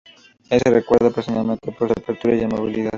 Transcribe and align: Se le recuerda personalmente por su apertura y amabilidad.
Se 0.49 0.55
le 0.57 0.71
recuerda 0.73 1.11
personalmente 1.11 1.71
por 1.73 1.87
su 1.87 1.93
apertura 1.95 2.33
y 2.35 2.41
amabilidad. 2.41 2.89